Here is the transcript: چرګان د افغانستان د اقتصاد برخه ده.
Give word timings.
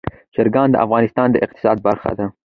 چرګان 0.33 0.67
د 0.71 0.75
افغانستان 0.85 1.27
د 1.31 1.35
اقتصاد 1.45 1.77
برخه 1.87 2.11
ده. 2.17 2.25